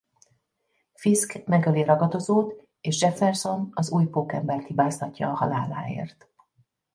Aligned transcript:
Fisk 0.93 1.45
megöli 1.45 1.83
Ragadozót 1.83 2.63
és 2.81 3.01
Jefferson 3.01 3.69
az 3.73 3.91
új 3.91 4.05
Pókembert 4.05 4.65
hibáztatja 4.65 5.29
a 5.29 5.33
haláláért. 5.35 6.29